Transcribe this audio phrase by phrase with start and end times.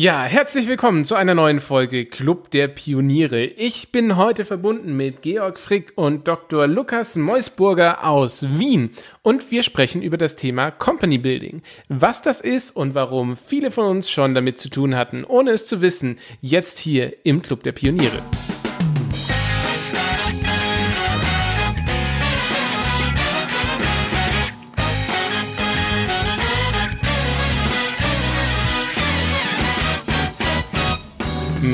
[0.00, 3.44] Ja, herzlich willkommen zu einer neuen Folge Club der Pioniere.
[3.44, 6.66] Ich bin heute verbunden mit Georg Frick und Dr.
[6.66, 11.60] Lukas Meusburger aus Wien und wir sprechen über das Thema Company Building.
[11.90, 15.66] Was das ist und warum viele von uns schon damit zu tun hatten, ohne es
[15.66, 18.22] zu wissen, jetzt hier im Club der Pioniere.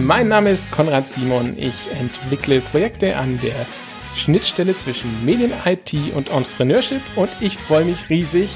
[0.05, 1.57] Mein Name ist Konrad Simon.
[1.59, 3.67] Ich entwickle Projekte an der
[4.15, 8.51] Schnittstelle zwischen Medien, IT und Entrepreneurship und ich freue mich riesig,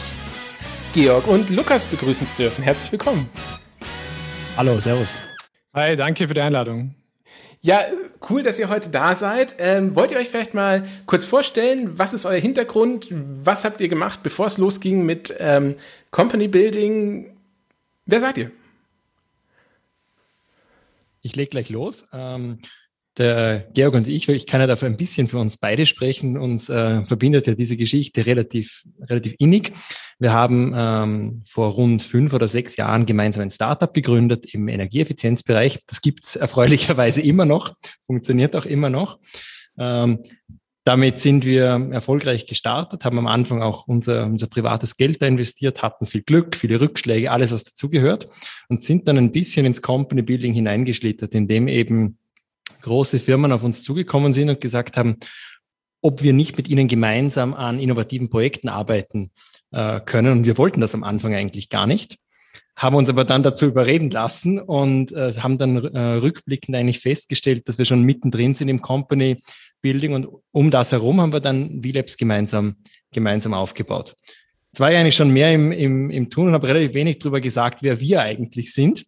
[0.92, 2.62] Georg und Lukas begrüßen zu dürfen.
[2.62, 3.30] Herzlich willkommen.
[4.56, 5.22] Hallo, Servus.
[5.72, 6.94] Hi, danke für die Einladung.
[7.62, 7.80] Ja,
[8.28, 9.56] cool, dass ihr heute da seid.
[9.58, 13.08] Ähm, wollt ihr euch vielleicht mal kurz vorstellen, was ist euer Hintergrund?
[13.10, 15.74] Was habt ihr gemacht, bevor es losging mit ähm,
[16.10, 17.34] Company Building?
[18.04, 18.50] Wer seid ihr?
[21.22, 22.04] Ich lege gleich los.
[22.12, 22.58] Ähm,
[23.18, 26.68] der Georg und ich, ich kann ja dafür ein bisschen für uns beide sprechen, uns
[26.68, 29.72] äh, verbindet ja diese Geschichte relativ, relativ innig.
[30.18, 35.80] Wir haben ähm, vor rund fünf oder sechs Jahren gemeinsam ein Startup gegründet im Energieeffizienzbereich.
[35.86, 37.74] Das gibt's erfreulicherweise immer noch,
[38.06, 39.18] funktioniert auch immer noch.
[39.78, 40.22] Ähm,
[40.84, 45.82] damit sind wir erfolgreich gestartet, haben am Anfang auch unser, unser privates Geld da investiert,
[45.82, 48.28] hatten viel Glück, viele Rückschläge, alles, was dazugehört
[48.68, 52.18] und sind dann ein bisschen ins Company Building hineingeschlittert, indem eben
[52.80, 55.18] große Firmen auf uns zugekommen sind und gesagt haben,
[56.02, 59.32] ob wir nicht mit ihnen gemeinsam an innovativen Projekten arbeiten
[59.70, 60.32] äh, können.
[60.32, 62.16] Und wir wollten das am Anfang eigentlich gar nicht,
[62.74, 67.68] haben uns aber dann dazu überreden lassen und äh, haben dann äh, rückblickend eigentlich festgestellt,
[67.68, 69.42] dass wir schon mittendrin sind im Company
[69.82, 72.76] Building und um das herum haben wir dann VLabs gemeinsam,
[73.12, 74.14] gemeinsam aufgebaut.
[74.72, 77.40] Jetzt war ich eigentlich schon mehr im, im, im Tun und habe relativ wenig darüber
[77.40, 79.04] gesagt, wer wir eigentlich sind.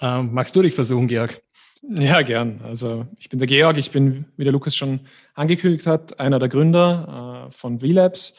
[0.00, 1.40] Ähm, magst du dich versuchen, Georg?
[1.82, 2.60] Ja, gern.
[2.62, 5.00] Also ich bin der Georg, ich bin, wie der Lukas schon
[5.34, 8.36] angekündigt hat, einer der Gründer äh, von VLabs.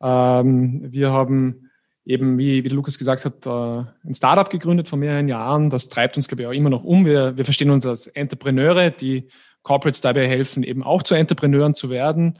[0.00, 1.70] Ähm, wir haben
[2.04, 5.70] eben, wie, wie der Lukas gesagt hat, äh, ein Startup gegründet vor mehreren Jahren.
[5.70, 7.04] Das treibt uns, glaube ich, auch immer noch um.
[7.04, 9.28] Wir, wir verstehen uns als Entrepreneure, die
[9.62, 12.38] Corporates dabei helfen, eben auch zu Entrepreneuren zu werden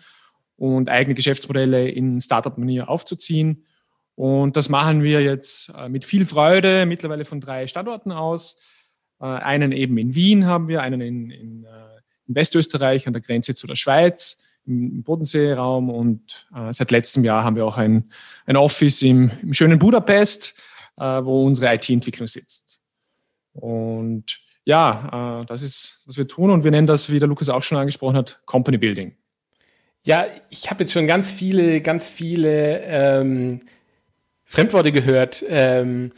[0.57, 3.65] und eigene Geschäftsmodelle in Startup-Manier aufzuziehen.
[4.15, 8.63] Und das machen wir jetzt äh, mit viel Freude, mittlerweile von drei Standorten aus.
[9.21, 13.23] Äh, einen eben in Wien haben wir, einen in, in, äh, in Westösterreich an der
[13.23, 18.13] Grenze zu der Schweiz, im Bodenseeraum und seit letztem Jahr haben wir auch ein,
[18.47, 20.55] ein Office im, im schönen Budapest,
[20.95, 22.81] wo unsere IT-Entwicklung sitzt.
[23.55, 27.49] Und ja, äh, das ist, was wir tun und wir nennen das, wie der Lukas
[27.49, 29.17] auch schon angesprochen hat, Company Building.
[30.05, 33.61] Ja, ich habe jetzt schon ganz viele, ganz viele ähm,
[34.45, 35.45] Fremdworte gehört.
[35.49, 36.13] Ähm,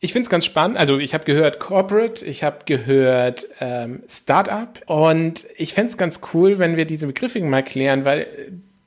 [0.00, 0.76] ich finde es ganz spannend.
[0.76, 6.20] Also ich habe gehört Corporate, ich habe gehört ähm, Startup und ich fände es ganz
[6.32, 8.26] cool, wenn wir diese Begriffe mal klären, weil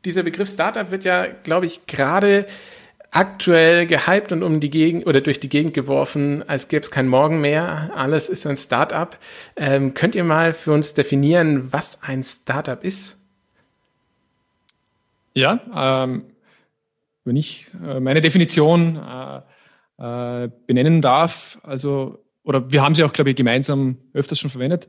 [0.06, 2.46] dieser Begriff Startup wird ja, glaube ich, gerade
[3.12, 7.10] aktuell gehypt und um die Gegend oder durch die Gegend geworfen, als gäbe es kein
[7.10, 7.92] Morgen mehr.
[7.94, 9.18] Alles ist ein Startup.
[9.58, 13.18] Ähm, könnt ihr mal für uns definieren, was ein Startup ist?
[15.34, 15.60] Ja,
[16.04, 16.24] ähm,
[17.26, 19.42] wenn ich äh, meine Definition äh,
[20.46, 24.88] äh, benennen darf, also, oder wir haben sie auch, glaube ich, gemeinsam öfters schon verwendet.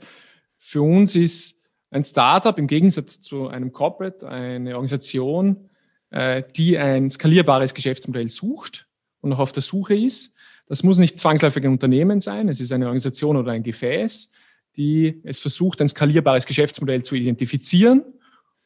[0.58, 5.68] Für uns ist ein Startup im Gegensatz zu einem Corporate eine Organisation,
[6.12, 8.86] äh, die ein skalierbares Geschäftsmodell sucht
[9.20, 10.36] und noch auf der Suche ist.
[10.68, 14.32] Das muss nicht zwangsläufig ein Unternehmen sein, es ist eine Organisation oder ein Gefäß,
[14.76, 18.04] die es versucht, ein skalierbares Geschäftsmodell zu identifizieren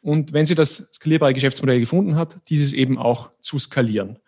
[0.06, 4.20] und wenn sie das skalierbare Geschäftsmodell gefunden hat, dieses eben auch zu skalieren.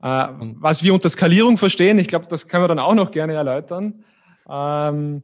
[0.00, 0.28] Äh,
[0.60, 4.04] was wir unter Skalierung verstehen, ich glaube, das können wir dann auch noch gerne erläutern.
[4.48, 5.22] Ähm,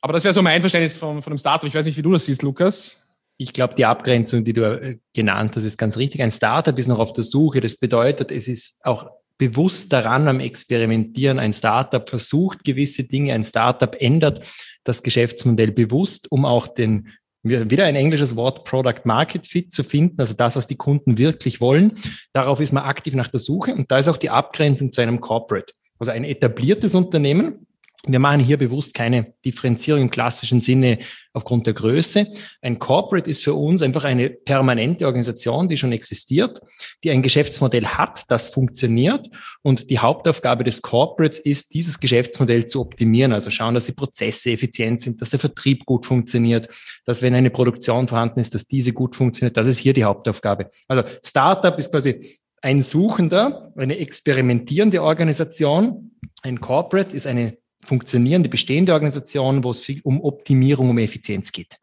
[0.00, 1.66] aber das wäre so mein Verständnis von, von dem Startup.
[1.66, 3.05] Ich weiß nicht, wie du das siehst, Lukas.
[3.38, 6.22] Ich glaube, die Abgrenzung, die du äh, genannt hast, ist ganz richtig.
[6.22, 7.60] Ein Startup ist noch auf der Suche.
[7.60, 11.38] Das bedeutet, es ist auch bewusst daran am Experimentieren.
[11.38, 14.46] Ein Startup versucht gewisse Dinge, ein Startup ändert
[14.84, 17.08] das Geschäftsmodell bewusst, um auch den
[17.42, 21.60] wieder ein englisches Wort Product Market Fit zu finden, also das, was die Kunden wirklich
[21.60, 21.92] wollen.
[22.32, 25.20] Darauf ist man aktiv nach der Suche und da ist auch die Abgrenzung zu einem
[25.20, 25.72] Corporate.
[25.98, 27.65] Also ein etabliertes Unternehmen
[28.06, 30.98] wir machen hier bewusst keine Differenzierung im klassischen Sinne
[31.32, 32.26] aufgrund der Größe.
[32.62, 36.60] Ein Corporate ist für uns einfach eine permanente Organisation, die schon existiert,
[37.02, 39.28] die ein Geschäftsmodell hat, das funktioniert.
[39.62, 43.32] Und die Hauptaufgabe des Corporates ist, dieses Geschäftsmodell zu optimieren.
[43.32, 46.68] Also schauen, dass die Prozesse effizient sind, dass der Vertrieb gut funktioniert,
[47.04, 49.56] dass wenn eine Produktion vorhanden ist, dass diese gut funktioniert.
[49.56, 50.68] Das ist hier die Hauptaufgabe.
[50.88, 52.20] Also Startup ist quasi
[52.62, 56.12] ein Suchender, eine experimentierende Organisation.
[56.42, 61.78] Ein Corporate ist eine funktionierende, bestehende Organisation, wo es viel um Optimierung, um Effizienz geht.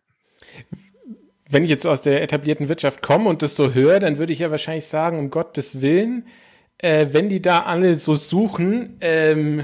[1.50, 4.40] Wenn ich jetzt aus der etablierten Wirtschaft komme und das so höre, dann würde ich
[4.40, 6.28] ja wahrscheinlich sagen, um Gottes Willen,
[6.80, 9.64] äh, wenn die da alle so suchen, ähm,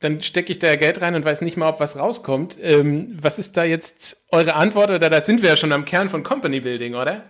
[0.00, 2.58] dann stecke ich da Geld rein und weiß nicht mal, ob was rauskommt.
[2.60, 4.90] Ähm, was ist da jetzt eure Antwort?
[4.90, 7.24] Oder da sind wir ja schon am Kern von Company Building, oder?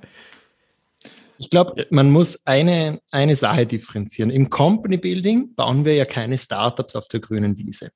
[1.39, 4.31] Ich glaube, man muss eine, eine Sache differenzieren.
[4.31, 7.91] Im Company Building bauen wir ja keine Startups auf der grünen Wiese.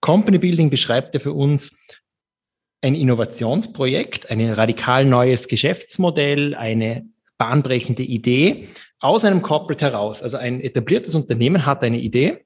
[0.00, 1.74] Company Building beschreibt ja für uns
[2.82, 7.06] ein Innovationsprojekt, ein radikal neues Geschäftsmodell, eine
[7.38, 8.68] bahnbrechende Idee
[8.98, 10.22] aus einem Corporate heraus.
[10.22, 12.44] Also ein etabliertes Unternehmen hat eine Idee,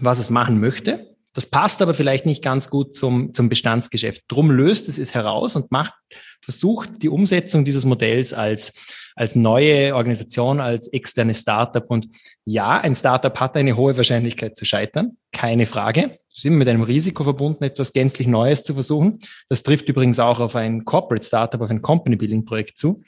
[0.00, 4.22] was es machen möchte das passt aber vielleicht nicht ganz gut zum, zum Bestandsgeschäft.
[4.28, 5.92] Drum löst es es heraus und macht,
[6.40, 8.72] versucht die Umsetzung dieses Modells als,
[9.16, 11.84] als neue Organisation, als externe Startup.
[11.90, 12.08] Und
[12.44, 15.16] ja, ein Startup hat eine hohe Wahrscheinlichkeit zu scheitern.
[15.32, 16.18] Keine Frage.
[16.30, 19.18] Es ist immer mit einem Risiko verbunden, etwas gänzlich Neues zu versuchen.
[19.48, 23.02] Das trifft übrigens auch auf ein Corporate Startup, auf ein Company Building Projekt zu.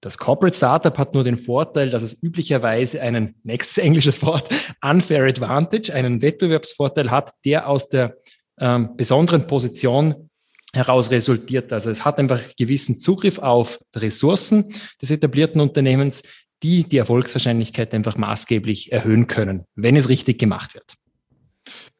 [0.00, 4.48] Das Corporate Startup hat nur den Vorteil, dass es üblicherweise einen, nächstes englisches Wort,
[4.80, 8.16] unfair advantage, einen Wettbewerbsvorteil hat, der aus der
[8.60, 10.30] ähm, besonderen Position
[10.72, 11.72] heraus resultiert.
[11.72, 14.72] Also es hat einfach gewissen Zugriff auf Ressourcen
[15.02, 16.22] des etablierten Unternehmens,
[16.62, 20.94] die die Erfolgswahrscheinlichkeit einfach maßgeblich erhöhen können, wenn es richtig gemacht wird.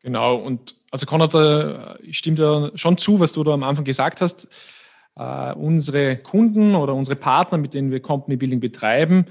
[0.03, 3.85] Genau, und also Konrad, äh, ich stimme dir schon zu, was du da am Anfang
[3.85, 4.49] gesagt hast
[5.19, 9.27] äh, unsere Kunden oder unsere Partner, mit denen wir Company Building betreiben,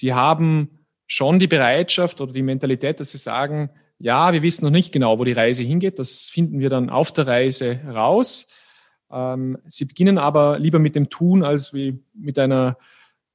[0.00, 4.70] die haben schon die Bereitschaft oder die Mentalität, dass sie sagen, ja, wir wissen noch
[4.70, 5.98] nicht genau, wo die Reise hingeht.
[5.98, 8.52] Das finden wir dann auf der Reise raus.
[9.10, 12.76] Ähm, sie beginnen aber lieber mit dem Tun als wie mit einer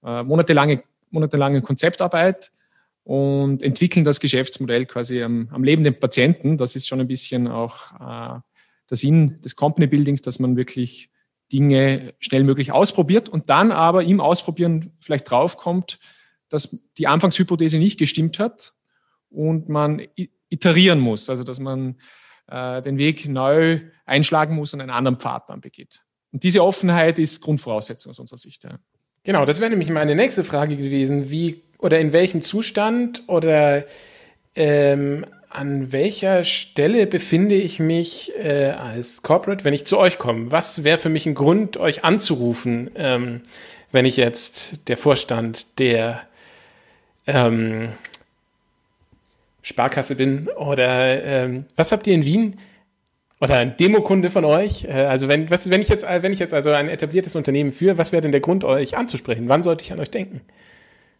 [0.03, 2.51] äh, monatelange, monatelangen Konzeptarbeit
[3.03, 6.57] und entwickeln das Geschäftsmodell quasi am, am lebenden Patienten.
[6.57, 8.39] Das ist schon ein bisschen auch äh,
[8.89, 11.09] der Sinn des Company Buildings, dass man wirklich
[11.51, 15.99] Dinge schnell möglich ausprobiert und dann aber im Ausprobieren vielleicht draufkommt,
[16.49, 18.73] dass die Anfangshypothese nicht gestimmt hat
[19.29, 20.01] und man
[20.49, 21.95] iterieren muss, also dass man
[22.47, 26.01] äh, den Weg neu einschlagen muss und einen anderen Pfad dann begeht.
[26.31, 28.63] Und diese Offenheit ist Grundvoraussetzung aus unserer Sicht.
[28.63, 28.79] Ja.
[29.23, 31.29] Genau, das wäre nämlich meine nächste Frage gewesen.
[31.29, 33.85] Wie oder in welchem Zustand oder
[34.55, 40.51] ähm, an welcher Stelle befinde ich mich äh, als Corporate, wenn ich zu euch komme?
[40.51, 43.41] Was wäre für mich ein Grund, euch anzurufen, ähm,
[43.91, 46.21] wenn ich jetzt der Vorstand der
[47.25, 47.89] ähm,
[49.63, 50.49] Sparkasse bin?
[50.49, 52.59] Oder ähm, was habt ihr in Wien?
[53.41, 54.85] Oder ein Demokunde von euch?
[54.85, 57.97] Äh, also wenn, was, wenn ich jetzt, wenn ich jetzt also ein etabliertes Unternehmen führe,
[57.97, 59.49] was wäre denn der Grund, euch anzusprechen?
[59.49, 60.41] Wann sollte ich an euch denken?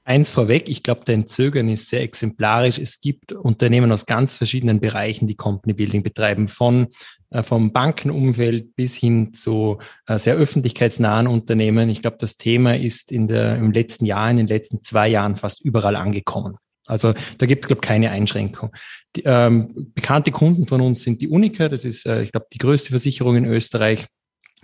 [0.04, 2.80] Eins vorweg, ich glaube, dein Zögern ist sehr exemplarisch.
[2.80, 6.88] Es gibt Unternehmen aus ganz verschiedenen Bereichen, die Company Building betreiben, von
[7.32, 11.90] äh, vom Bankenumfeld bis hin zu äh, sehr öffentlichkeitsnahen Unternehmen.
[11.90, 15.36] Ich glaube, das Thema ist in der, im letzten Jahr, in den letzten zwei Jahren
[15.36, 16.58] fast überall angekommen.
[16.88, 18.72] Also da gibt es, glaube ich, keine Einschränkung.
[19.16, 22.58] Die, ähm, bekannte Kunden von uns sind die Unica, das ist, äh, ich glaube, die
[22.58, 24.08] größte Versicherung in Österreich.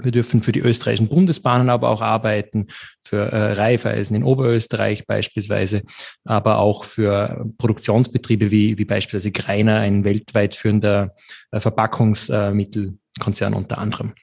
[0.02, 2.68] Wir dürfen für die österreichischen Bundesbahnen aber auch arbeiten,
[3.02, 5.84] für äh, Raiffeisen in Oberösterreich beispielsweise,
[6.24, 11.16] aber auch für Produktionsbetriebe wie, wie beispielsweise Greiner, ein weltweit führender
[11.52, 14.14] äh, Verpackungsmittelkonzern unter anderem.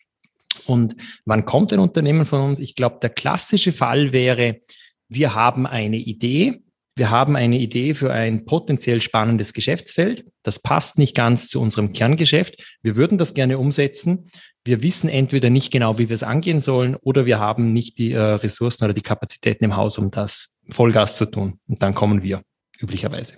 [0.67, 0.95] Und
[1.25, 2.61] wann kommt ein Unternehmen von uns?
[2.61, 4.61] Ich glaube, der klassische Fall wäre,
[5.09, 6.63] wir haben eine Idee,
[6.95, 10.27] wir haben eine Idee für ein potenziell spannendes Geschäftsfeld.
[10.43, 12.63] Das passt nicht ganz zu unserem Kerngeschäft.
[12.83, 14.31] Wir würden das gerne umsetzen
[14.65, 18.13] wir wissen entweder nicht genau, wie wir es angehen sollen, oder wir haben nicht die
[18.13, 21.59] äh, Ressourcen oder die Kapazitäten im Haus, um das Vollgas zu tun.
[21.67, 22.43] Und dann kommen wir
[22.79, 23.37] üblicherweise.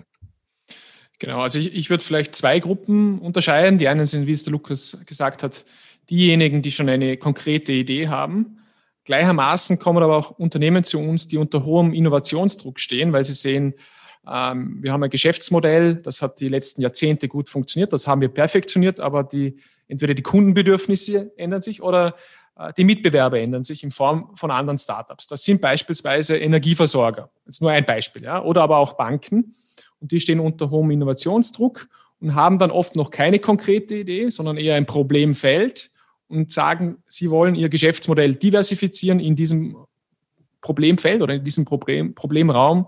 [1.19, 3.79] Genau, also ich, ich würde vielleicht zwei Gruppen unterscheiden.
[3.79, 5.65] Die einen sind, wie es der Lukas gesagt hat,
[6.09, 8.59] diejenigen, die schon eine konkrete Idee haben.
[9.05, 13.75] Gleichermaßen kommen aber auch Unternehmen zu uns, die unter hohem Innovationsdruck stehen, weil sie sehen,
[14.27, 18.29] ähm, wir haben ein Geschäftsmodell, das hat die letzten Jahrzehnte gut funktioniert, das haben wir
[18.29, 22.15] perfektioniert, aber die entweder die Kundenbedürfnisse ändern sich oder
[22.57, 25.27] äh, die Mitbewerber ändern sich in Form von anderen Startups.
[25.27, 27.29] Das sind beispielsweise Energieversorger.
[27.45, 29.55] Ist nur ein Beispiel, ja, oder aber auch Banken.
[29.99, 31.87] Und die stehen unter hohem Innovationsdruck
[32.19, 35.91] und haben dann oft noch keine konkrete Idee, sondern eher ein Problemfeld
[36.27, 39.77] und sagen, sie wollen ihr Geschäftsmodell diversifizieren in diesem
[40.61, 42.87] Problemfeld oder in diesem Problem, Problemraum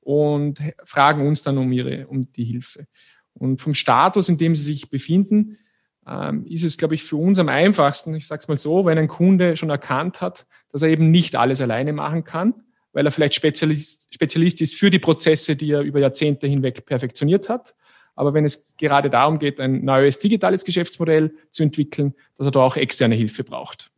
[0.00, 2.86] und fragen uns dann um ihre, um die Hilfe.
[3.34, 5.58] Und vom Status, in dem sie sich befinden,
[6.06, 8.98] ähm, ist es, glaube ich, für uns am einfachsten, ich sage es mal so, wenn
[8.98, 12.54] ein Kunde schon erkannt hat, dass er eben nicht alles alleine machen kann,
[12.92, 17.48] weil er vielleicht Spezialist, Spezialist ist für die Prozesse, die er über Jahrzehnte hinweg perfektioniert
[17.48, 17.74] hat,
[18.14, 22.60] Aber wenn es gerade darum geht, ein neues digitales Geschäftsmodell zu entwickeln, dass er da
[22.60, 23.90] auch externe Hilfe braucht.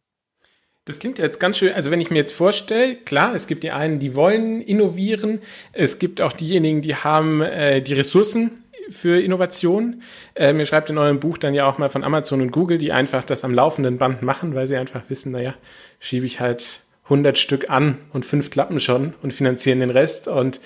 [0.84, 3.70] Das klingt jetzt ganz schön, also wenn ich mir jetzt vorstelle, klar, es gibt die
[3.70, 5.40] einen, die wollen innovieren,
[5.72, 10.02] es gibt auch diejenigen, die haben äh, die Ressourcen für Innovation.
[10.34, 12.92] Ähm, ihr schreibt in eurem Buch dann ja auch mal von Amazon und Google, die
[12.92, 15.54] einfach das am laufenden Band machen, weil sie einfach wissen, naja,
[16.00, 20.28] schiebe ich halt 100 Stück an und fünf klappen schon und finanzieren den Rest.
[20.28, 20.60] Und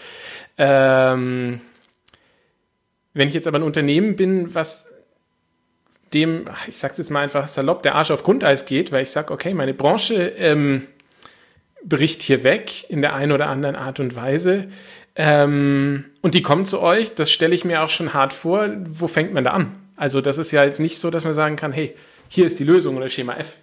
[0.59, 1.61] ähm,
[3.15, 4.89] wenn ich jetzt aber ein Unternehmen bin, was
[6.13, 9.33] dem, ich sag's jetzt mal einfach salopp, der Arsch auf Grundeis geht, weil ich sage,
[9.33, 10.87] okay, meine Branche ähm,
[11.85, 14.69] bricht hier weg in der einen oder anderen Art und Weise.
[15.17, 18.69] Ähm, und die kommen zu euch, das stelle ich mir auch schon hart vor.
[18.87, 19.75] Wo fängt man da an?
[19.97, 21.97] Also das ist ja jetzt nicht so, dass man sagen kann, hey,
[22.29, 23.57] hier ist die Lösung oder Schema F.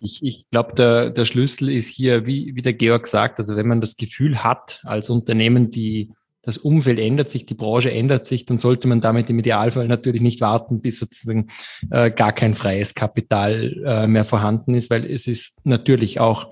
[0.00, 3.66] Ich, ich glaube, der, der Schlüssel ist hier, wie, wie der Georg sagt, also wenn
[3.66, 6.12] man das Gefühl hat, als Unternehmen, die
[6.42, 10.22] das Umfeld ändert sich, die Branche ändert sich, dann sollte man damit im Idealfall natürlich
[10.22, 11.48] nicht warten, bis sozusagen
[11.90, 16.50] äh, gar kein freies Kapital äh, mehr vorhanden ist, weil es ist natürlich auch,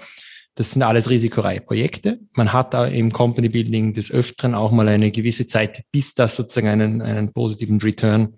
[0.57, 2.19] das sind alles risikoreiche Projekte.
[2.33, 6.35] Man hat da im Company Building des Öfteren auch mal eine gewisse Zeit, bis das
[6.35, 8.35] sozusagen einen, einen positiven Return,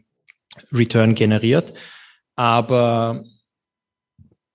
[0.72, 1.72] Return generiert.
[2.34, 3.24] Aber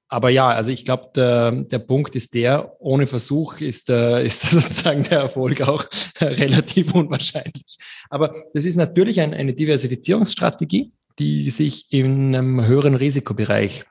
[0.10, 4.42] aber ja, also ich glaube, der, der Punkt ist der, ohne Versuch ist, äh, ist
[4.48, 5.86] sozusagen der Erfolg auch
[6.22, 7.80] relativ unwahrscheinlich.
[8.12, 13.86] Aber das ist natürlich ein, eine Diversifizierungsstrategie, die sich in einem höheren Risikobereich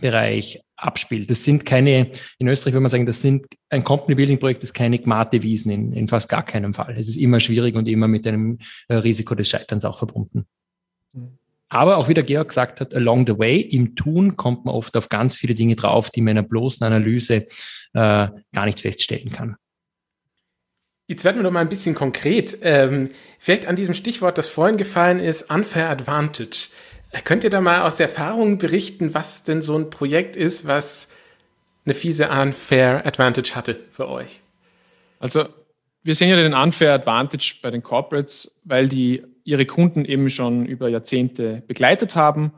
[0.00, 1.28] Bereich abspielt.
[1.28, 4.72] Das sind keine, in Österreich würde man sagen, das sind ein Company Building Projekt ist
[4.72, 6.94] keine Gmate Wiesen in, in fast gar keinem Fall.
[6.96, 8.58] Es ist immer schwierig und immer mit einem
[8.88, 10.46] äh, Risiko des Scheiterns auch verbunden.
[11.12, 11.38] Mhm.
[11.68, 14.96] Aber auch wie der Georg gesagt hat, along the way, im Tun kommt man oft
[14.96, 17.44] auf ganz viele Dinge drauf, die man in einer bloßen Analyse äh,
[17.92, 19.56] gar nicht feststellen kann.
[21.08, 22.58] Jetzt werden wir doch mal ein bisschen konkret.
[22.62, 23.08] Ähm,
[23.38, 26.68] vielleicht an diesem Stichwort, das vorhin gefallen ist, Unfair Advantage.
[27.24, 31.08] Könnt ihr da mal aus der Erfahrung berichten, was denn so ein Projekt ist, was
[31.84, 34.40] eine fiese Unfair Advantage hatte für euch?
[35.18, 35.46] Also
[36.02, 40.66] wir sehen ja den Unfair Advantage bei den Corporates, weil die ihre Kunden eben schon
[40.66, 42.52] über Jahrzehnte begleitet haben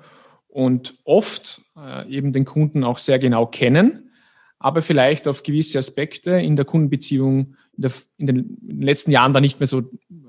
[0.48, 4.10] und oft äh, eben den Kunden auch sehr genau kennen,
[4.58, 9.40] aber vielleicht auf gewisse Aspekte in der Kundenbeziehung in, der, in den letzten Jahren da
[9.40, 9.82] nicht mehr so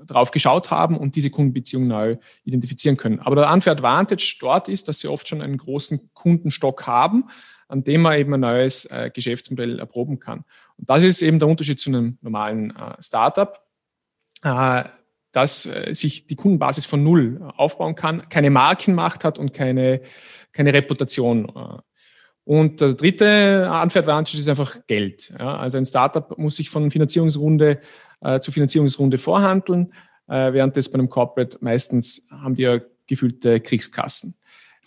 [0.06, 3.20] drauf geschaut haben und diese Kundenbeziehung neu identifizieren können.
[3.20, 7.24] Aber der Unfair Advantage dort ist, dass sie oft schon einen großen Kundenstock haben,
[7.68, 10.44] an dem man eben ein neues äh, Geschäftsmodell erproben kann.
[10.76, 13.60] Und das ist eben der Unterschied zu einem normalen äh, Startup.
[14.42, 14.84] Äh,
[15.32, 20.02] dass äh, sich die Kundenbasis von Null aufbauen kann, keine Markenmacht hat und keine,
[20.52, 21.48] keine Reputation.
[21.48, 21.80] Äh.
[22.44, 25.32] Und der dritte Unfair ist einfach Geld.
[25.38, 27.80] Ja, also ein Startup muss sich von Finanzierungsrunde
[28.22, 29.92] äh, zu Finanzierungsrunde vorhandeln,
[30.28, 34.36] äh, während das bei einem Corporate meistens haben die ja gefüllte Kriegskassen.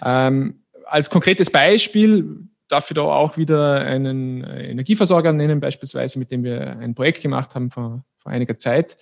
[0.01, 6.43] Ähm, als konkretes Beispiel darf ich da auch wieder einen Energieversorger nennen, beispielsweise, mit dem
[6.43, 8.97] wir ein Projekt gemacht haben vor, vor einiger Zeit.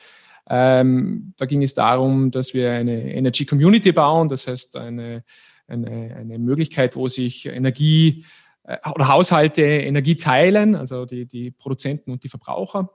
[0.49, 5.23] Ähm, da ging es darum, dass wir eine Energy Community bauen, das heißt eine,
[5.67, 8.25] eine, eine Möglichkeit, wo sich Energie
[8.63, 12.89] äh, oder Haushalte Energie teilen, also die, die Produzenten und die Verbraucher.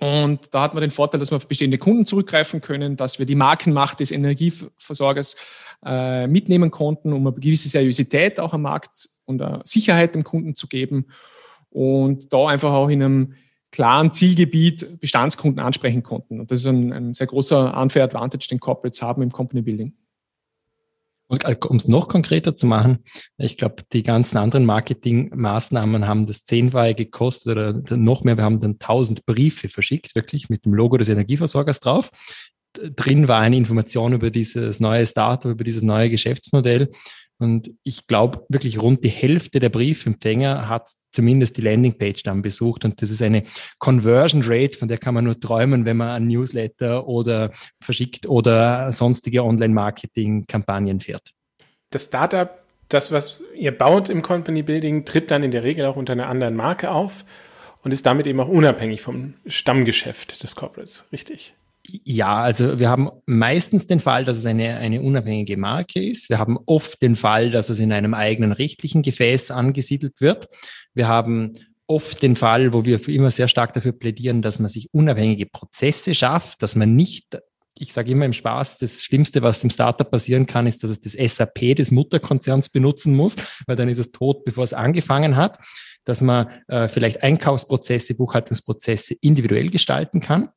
[0.00, 3.26] Und da hat man den Vorteil, dass wir auf bestehende Kunden zurückgreifen können, dass wir
[3.26, 5.36] die Markenmacht des Energieversorgers
[5.84, 10.66] äh, mitnehmen konnten, um eine gewisse Seriosität auch am Markt und Sicherheit dem Kunden zu
[10.66, 11.06] geben.
[11.68, 13.34] Und da einfach auch in einem
[13.70, 16.40] klaren Zielgebiet Bestandskunden ansprechen konnten.
[16.40, 19.94] Und das ist ein, ein sehr großer Unfair Advantage, den Corporates haben im Company Building.
[21.32, 22.98] Und äh, um es noch konkreter zu machen,
[23.38, 28.36] ich glaube, die ganzen anderen Marketingmaßnahmen haben das zehnfache gekostet oder noch mehr.
[28.36, 32.10] Wir haben dann tausend Briefe verschickt, wirklich mit dem Logo des Energieversorgers drauf.
[32.74, 36.90] Drin war eine Information über dieses neue Startup, über dieses neue Geschäftsmodell.
[37.42, 42.84] Und ich glaube, wirklich rund die Hälfte der Briefempfänger hat zumindest die Landingpage dann besucht.
[42.84, 43.42] Und das ist eine
[43.80, 47.50] Conversion Rate, von der kann man nur träumen, wenn man ein Newsletter oder
[47.82, 51.32] verschickt oder sonstige Online-Marketing-Kampagnen fährt.
[51.90, 55.96] Das Startup, das, was ihr baut im Company Building, tritt dann in der Regel auch
[55.96, 57.24] unter einer anderen Marke auf
[57.82, 61.54] und ist damit eben auch unabhängig vom Stammgeschäft des Corporates, richtig?
[61.84, 66.30] Ja, also wir haben meistens den Fall, dass es eine, eine unabhängige Marke ist.
[66.30, 70.46] Wir haben oft den Fall, dass es in einem eigenen rechtlichen Gefäß angesiedelt wird.
[70.94, 71.54] Wir haben
[71.88, 76.14] oft den Fall, wo wir immer sehr stark dafür plädieren, dass man sich unabhängige Prozesse
[76.14, 77.36] schafft, dass man nicht,
[77.76, 81.00] ich sage immer im Spaß, das Schlimmste, was dem Startup passieren kann, ist, dass es
[81.00, 83.34] das SAP des Mutterkonzerns benutzen muss,
[83.66, 85.58] weil dann ist es tot, bevor es angefangen hat,
[86.04, 90.48] dass man äh, vielleicht Einkaufsprozesse, Buchhaltungsprozesse individuell gestalten kann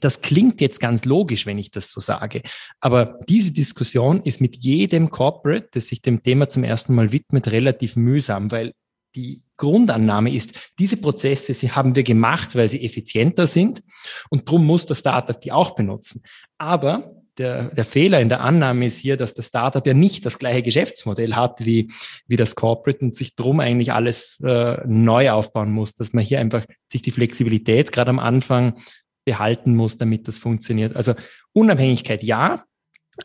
[0.00, 2.42] Das klingt jetzt ganz logisch, wenn ich das so sage.
[2.80, 7.50] Aber diese Diskussion ist mit jedem Corporate, das sich dem Thema zum ersten Mal widmet,
[7.50, 8.72] relativ mühsam, weil
[9.14, 13.82] die Grundannahme ist, diese Prozesse sie haben wir gemacht, weil sie effizienter sind
[14.30, 16.22] und darum muss das Startup die auch benutzen.
[16.58, 20.38] Aber der, der Fehler in der Annahme ist hier, dass das Startup ja nicht das
[20.38, 21.90] gleiche Geschäftsmodell hat wie,
[22.26, 26.40] wie das Corporate und sich drum eigentlich alles äh, neu aufbauen muss, dass man hier
[26.40, 28.74] einfach sich die Flexibilität gerade am Anfang
[29.24, 30.96] behalten muss, damit das funktioniert.
[30.96, 31.14] Also
[31.52, 32.64] Unabhängigkeit ja,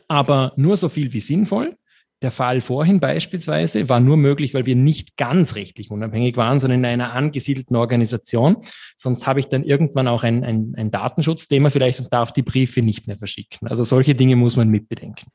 [0.06, 1.76] aber nur so viel wie sinnvoll.
[2.20, 6.80] Der Fall vorhin beispielsweise war nur möglich, weil wir nicht ganz rechtlich unabhängig waren, sondern
[6.80, 8.56] in einer angesiedelten Organisation.
[8.96, 12.82] Sonst habe ich dann irgendwann auch ein, ein, ein Datenschutzthema vielleicht und darf die Briefe
[12.82, 13.68] nicht mehr verschicken.
[13.68, 15.28] Also solche Dinge muss man mitbedenken.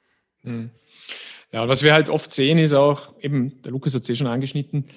[0.43, 0.71] Hm.
[1.53, 4.27] Ja, was wir halt oft sehen, ist auch, eben, der Lukas hat es eh schon
[4.27, 4.87] angeschnitten,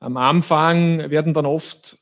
[0.00, 1.98] am Anfang werden dann oft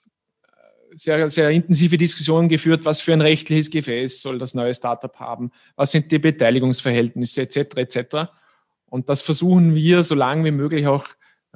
[0.94, 5.50] sehr, sehr intensive Diskussionen geführt, was für ein rechtliches Gefäß soll das neue Startup haben,
[5.76, 7.76] was sind die Beteiligungsverhältnisse etc.
[7.76, 8.16] etc.
[8.86, 11.06] Und das versuchen wir so lange wie möglich auch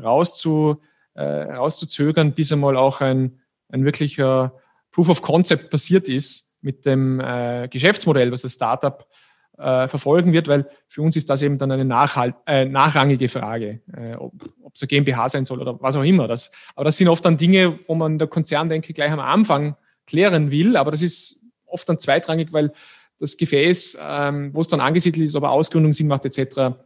[0.02, 0.80] rauszu,
[1.14, 4.54] äh, rauszuzögern, bis einmal auch ein, ein wirklicher
[4.90, 9.06] Proof of Concept passiert ist mit dem äh, Geschäftsmodell, was das Startup
[9.58, 13.80] äh, verfolgen wird, weil für uns ist das eben dann eine nachhalt, äh, nachrangige Frage,
[13.96, 16.28] äh, ob es eine GmbH sein soll oder was auch immer.
[16.28, 19.20] Das, aber das sind oft dann Dinge, wo man der Konzern, denke ich, gleich am
[19.20, 22.72] Anfang klären will, aber das ist oft dann zweitrangig, weil
[23.18, 26.76] das Gefäß, ähm, wo es dann angesiedelt ist, ob Ausgründung Sinn macht etc.,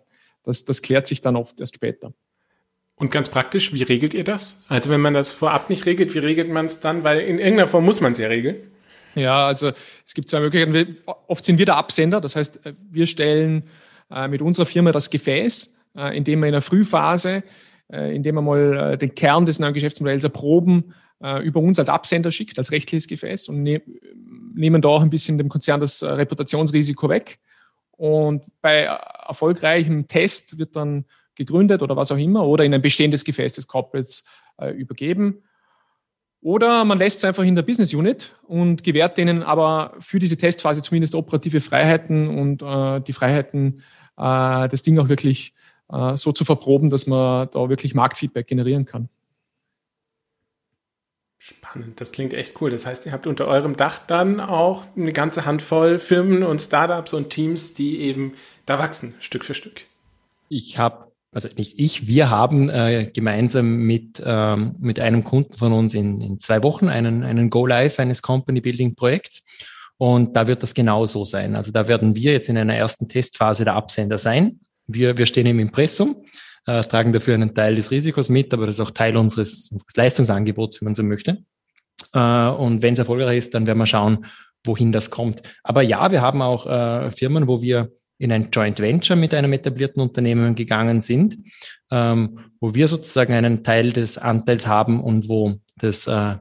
[0.43, 2.15] das, das klärt sich dann oft erst später.
[3.00, 4.62] Und ganz praktisch, wie regelt ihr das?
[4.69, 7.03] Also wenn man das vorab nicht regelt, wie regelt man es dann?
[7.03, 8.70] Weil in irgendeiner Form muss man es ja regeln.
[9.14, 9.73] Ja, also
[10.07, 10.99] es gibt zwei Möglichkeiten.
[11.26, 13.64] Oft sind wir der Absender, das heißt, wir stellen
[14.11, 17.43] äh, mit unserer Firma das Gefäß, äh, indem wir in der Frühphase,
[17.93, 20.95] äh, indem wir mal den Kern des neuen Geschäftsmodells erproben,
[21.43, 23.83] über uns als Absender schickt, als rechtliches Gefäß und ne
[24.55, 27.38] nehmen da auch ein bisschen dem Konzern das Reputationsrisiko weg.
[27.90, 28.85] Und bei
[29.29, 33.66] erfolgreichem Test wird dann gegründet oder was auch immer oder in ein bestehendes Gefäß des
[33.66, 34.25] Corporates
[34.75, 35.42] übergeben.
[36.42, 40.38] Oder man lässt es einfach in der Business Unit und gewährt denen aber für diese
[40.38, 43.83] Testphase zumindest operative Freiheiten und äh, die Freiheiten,
[44.16, 45.53] äh, das Ding auch wirklich
[45.92, 49.11] äh, so zu verproben, dass man da wirklich Marktfeedback generieren kann.
[51.42, 52.70] Spannend, das klingt echt cool.
[52.70, 57.14] Das heißt, ihr habt unter eurem Dach dann auch eine ganze Handvoll Firmen und Startups
[57.14, 58.35] und Teams, die eben
[58.66, 59.87] da wachsen, Stück für Stück.
[60.50, 65.73] Ich habe also nicht ich, wir haben äh, gemeinsam mit, ähm, mit einem Kunden von
[65.73, 69.43] uns in, in zwei Wochen einen, einen Go-Live eines Company-Building-Projekts.
[69.97, 71.55] Und da wird das genauso sein.
[71.55, 74.61] Also da werden wir jetzt in einer ersten Testphase der Absender sein.
[74.87, 76.25] Wir, wir stehen im Impressum,
[76.66, 79.95] äh, tragen dafür einen Teil des Risikos mit, aber das ist auch Teil unseres, unseres
[79.95, 81.45] Leistungsangebots, wenn man so möchte.
[82.12, 84.25] Äh, und wenn es erfolgreich ist, dann werden wir schauen,
[84.64, 85.43] wohin das kommt.
[85.62, 89.52] Aber ja, wir haben auch äh, Firmen, wo wir in ein Joint Venture mit einem
[89.54, 91.38] etablierten Unternehmen gegangen sind,
[91.90, 96.37] ähm, wo wir sozusagen einen Teil des Anteils haben und wo das, äh,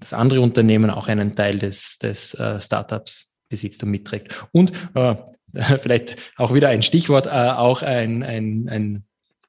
[0.00, 4.34] das andere Unternehmen auch einen Teil des, des äh, Startups besitzt und mitträgt.
[4.52, 5.16] Und äh,
[5.82, 9.04] vielleicht auch wieder ein Stichwort, äh, auch ein, ein, ein,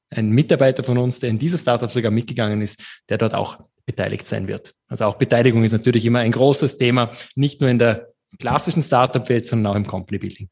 [0.09, 4.27] ein Mitarbeiter von uns, der in dieses Startup sogar mitgegangen ist, der dort auch beteiligt
[4.27, 4.75] sein wird.
[4.89, 9.47] Also auch Beteiligung ist natürlich immer ein großes Thema, nicht nur in der klassischen Startup-Welt,
[9.47, 10.49] sondern auch im Company Building.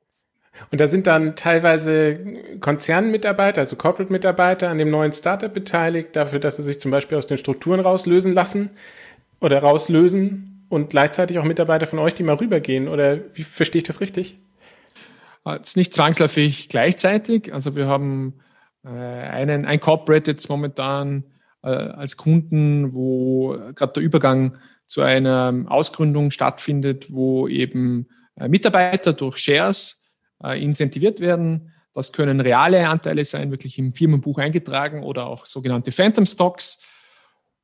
[0.70, 2.20] Und da sind dann teilweise
[2.60, 7.28] Konzernmitarbeiter, also Corporate-Mitarbeiter an dem neuen Startup beteiligt, dafür, dass sie sich zum Beispiel aus
[7.28, 8.70] den Strukturen rauslösen lassen
[9.40, 12.88] oder rauslösen und gleichzeitig auch Mitarbeiter von euch, die mal rübergehen.
[12.88, 14.40] Oder wie verstehe ich das richtig?
[15.44, 17.54] Es ist nicht zwangsläufig gleichzeitig.
[17.54, 18.40] Also wir haben
[18.86, 21.24] äh, einen, ein Corporate jetzt momentan
[21.64, 29.14] äh, als Kunden, wo gerade der Übergang zu einer Ausgründung stattfindet, wo eben äh, Mitarbeiter
[29.14, 30.01] durch Shares
[30.44, 31.72] äh, incentiviert werden.
[31.94, 36.84] Das können reale Anteile sein, wirklich im Firmenbuch eingetragen oder auch sogenannte Phantom Stocks.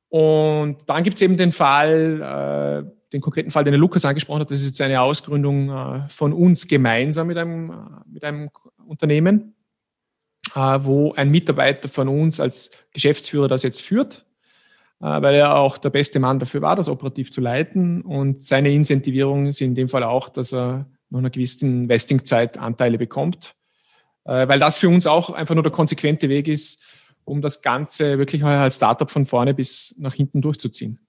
[0.09, 4.41] Und dann gibt es eben den Fall, äh, den konkreten Fall, den der Lukas angesprochen
[4.41, 7.73] hat, das ist jetzt eine Ausgründung äh, von uns gemeinsam mit einem, äh,
[8.11, 8.49] mit einem
[8.85, 9.55] Unternehmen,
[10.55, 14.25] äh, wo ein Mitarbeiter von uns als Geschäftsführer das jetzt führt,
[15.01, 18.01] äh, weil er auch der beste Mann dafür war, das operativ zu leiten.
[18.01, 22.97] Und seine Incentivierung ist in dem Fall auch, dass er nach einer gewissen Investing-Zeit Anteile
[22.97, 23.55] bekommt,
[24.25, 26.83] äh, weil das für uns auch einfach nur der konsequente Weg ist,
[27.25, 30.99] um das Ganze wirklich als Startup von vorne bis nach hinten durchzuziehen.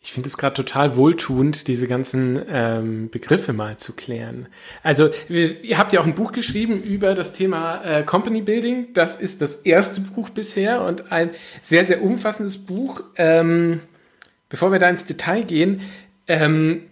[0.00, 4.46] Ich finde es gerade total wohltuend, diese ganzen ähm, Begriffe mal zu klären.
[4.84, 8.92] Also ihr habt ja auch ein Buch geschrieben über das Thema äh, Company Building.
[8.94, 11.30] Das ist das erste Buch bisher und ein
[11.62, 13.02] sehr, sehr umfassendes Buch.
[13.16, 13.80] Ähm,
[14.48, 15.82] bevor wir da ins Detail gehen,
[16.28, 16.82] ähm,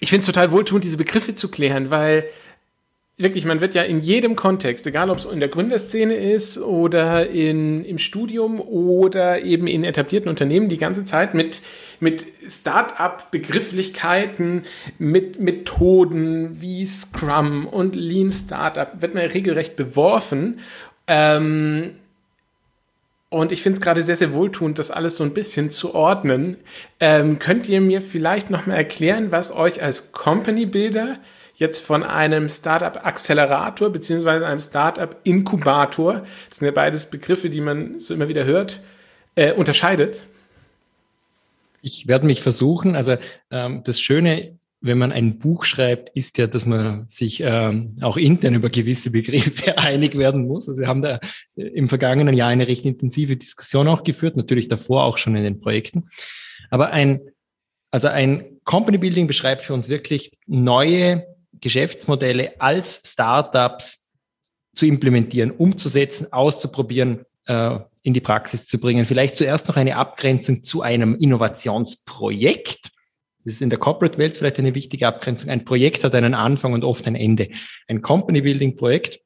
[0.00, 2.28] ich finde es total wohltuend, diese Begriffe zu klären, weil
[3.18, 7.28] wirklich, man wird ja in jedem Kontext, egal ob es in der Gründerszene ist oder
[7.28, 11.60] in, im Studium oder eben in etablierten Unternehmen, die ganze Zeit mit,
[11.98, 14.62] mit Start-up-Begrifflichkeiten,
[14.98, 20.60] mit Methoden wie Scrum und Lean Startup, wird man ja regelrecht beworfen.
[21.08, 21.96] Ähm,
[23.30, 26.56] und ich finde es gerade sehr, sehr wohltuend, das alles so ein bisschen zu ordnen.
[26.98, 31.18] Ähm, könnt ihr mir vielleicht nochmal erklären, was euch als Company Builder
[31.56, 38.14] jetzt von einem Startup-Accelerator beziehungsweise einem Startup-Inkubator, das sind ja beides Begriffe, die man so
[38.14, 38.80] immer wieder hört,
[39.34, 40.24] äh, unterscheidet?
[41.82, 42.96] Ich werde mich versuchen.
[42.96, 43.16] Also
[43.50, 48.16] ähm, das Schöne, wenn man ein Buch schreibt, ist ja, dass man sich ähm, auch
[48.16, 50.68] intern über gewisse Begriffe einig werden muss.
[50.68, 51.18] Also wir haben da
[51.56, 55.58] im vergangenen Jahr eine recht intensive Diskussion auch geführt, natürlich davor auch schon in den
[55.58, 56.08] Projekten.
[56.70, 57.20] Aber ein,
[57.90, 61.26] also ein Company Building beschreibt für uns wirklich neue
[61.60, 64.12] Geschäftsmodelle als Startups
[64.74, 69.06] zu implementieren, umzusetzen, auszuprobieren, äh, in die Praxis zu bringen.
[69.06, 72.90] Vielleicht zuerst noch eine Abgrenzung zu einem Innovationsprojekt.
[73.44, 75.50] Das ist in der Corporate-Welt vielleicht eine wichtige Abgrenzung.
[75.50, 77.48] Ein Projekt hat einen Anfang und oft ein Ende.
[77.86, 79.20] Ein Company-Building-Projekt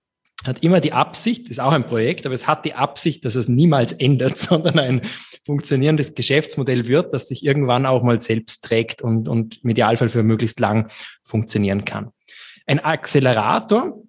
[0.44, 3.48] hat immer die Absicht, ist auch ein Projekt, aber es hat die Absicht, dass es
[3.48, 5.03] niemals ändert, sondern ein
[5.44, 10.22] funktionierendes Geschäftsmodell wird, das sich irgendwann auch mal selbst trägt und, und im Idealfall für
[10.22, 10.90] möglichst lang
[11.25, 12.11] funktionieren kann.
[12.66, 14.03] Ein Accelerator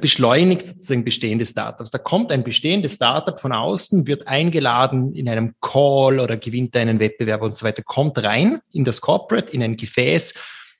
[0.00, 1.90] beschleunigt sozusagen bestehende Startups.
[1.90, 7.00] Da kommt ein bestehendes Startup von außen, wird eingeladen in einem Call oder gewinnt einen
[7.00, 10.34] Wettbewerb und so weiter, kommt rein in das Corporate, in ein Gefäß,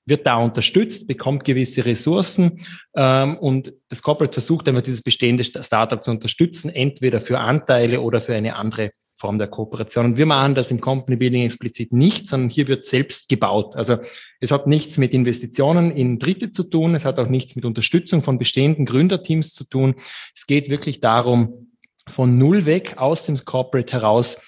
[0.07, 2.65] wird da unterstützt, bekommt gewisse Ressourcen
[2.97, 8.21] ähm, und das Corporate versucht einfach dieses bestehende Startup zu unterstützen, entweder für Anteile oder
[8.21, 10.05] für eine andere Form der Kooperation.
[10.05, 13.75] Und wir machen das im Company Building explizit nicht, sondern hier wird selbst gebaut.
[13.75, 13.97] Also
[14.41, 18.23] es hat nichts mit Investitionen in Dritte zu tun, es hat auch nichts mit Unterstützung
[18.23, 19.97] von bestehenden Gründerteams zu tun.
[20.37, 21.73] Es geht wirklich darum,
[22.07, 24.39] von Null weg aus dem Corporate heraus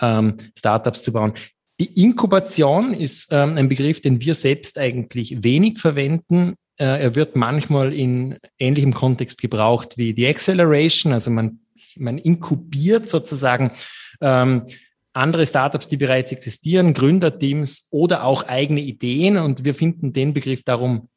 [0.00, 1.32] ähm, Startups zu bauen.
[1.80, 6.56] Die Inkubation ist ähm, ein Begriff, den wir selbst eigentlich wenig verwenden.
[6.76, 11.14] Äh, er wird manchmal in ähnlichem Kontext gebraucht wie die Acceleration.
[11.14, 11.60] Also man,
[11.96, 13.72] man inkubiert sozusagen
[14.20, 14.66] ähm,
[15.12, 19.38] andere Startups, die bereits existieren, Gründerteams oder auch eigene Ideen.
[19.38, 21.08] Und wir finden den Begriff darum,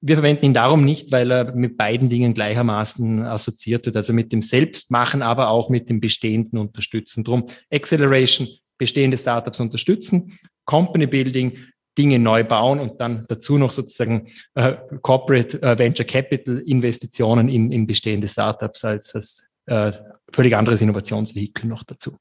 [0.00, 4.32] wir verwenden ihn darum nicht, weil er mit beiden Dingen gleichermaßen assoziiert wird, also mit
[4.32, 7.22] dem Selbstmachen, aber auch mit dem Bestehenden unterstützen.
[7.22, 10.32] Drum Acceleration bestehende Startups unterstützen,
[10.64, 11.56] Company Building,
[11.96, 17.72] Dinge neu bauen und dann dazu noch sozusagen äh, Corporate äh, Venture Capital Investitionen in,
[17.72, 19.92] in bestehende Startups als, als äh,
[20.30, 22.16] völlig anderes Innovationsvehikel noch dazu.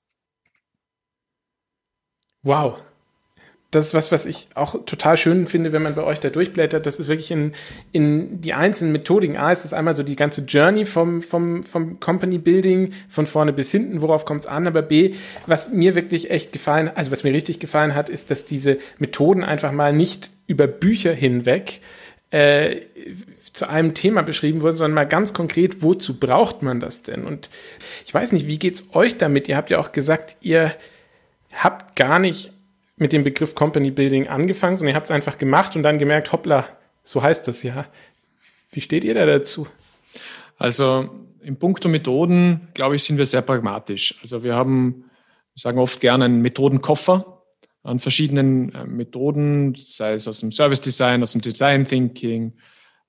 [2.46, 2.80] Wow,
[3.76, 6.86] das ist was, was ich auch total schön finde, wenn man bei euch da durchblättert.
[6.86, 7.52] Das ist wirklich in,
[7.92, 9.36] in die einzelnen Methodiken.
[9.36, 13.52] A, ist es einmal so die ganze Journey vom, vom, vom Company Building von vorne
[13.52, 14.68] bis hinten, worauf kommt es an.
[14.68, 18.46] Aber B, was mir wirklich echt gefallen, also was mir richtig gefallen hat, ist, dass
[18.46, 21.82] diese Methoden einfach mal nicht über Bücher hinweg
[22.32, 22.78] äh,
[23.52, 27.26] zu einem Thema beschrieben wurden, sondern mal ganz konkret, wozu braucht man das denn?
[27.26, 27.50] Und
[28.06, 29.50] ich weiß nicht, wie geht's euch damit?
[29.50, 30.74] Ihr habt ja auch gesagt, ihr
[31.64, 32.52] habt gar nicht
[32.98, 36.32] mit dem Begriff Company Building angefangen, sondern ihr habt es einfach gemacht und dann gemerkt,
[36.32, 36.68] hoppla,
[37.04, 37.86] so heißt das ja.
[38.72, 39.68] Wie steht ihr da dazu?
[40.58, 41.10] Also
[41.42, 44.16] im Punkto Methoden, glaube ich, sind wir sehr pragmatisch.
[44.22, 45.06] Also wir haben,
[45.54, 47.44] wir sagen oft gerne einen Methodenkoffer
[47.84, 52.54] an verschiedenen äh, Methoden, sei es aus dem Service Design, aus dem Design Thinking,